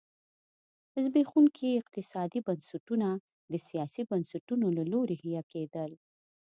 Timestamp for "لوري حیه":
4.91-5.43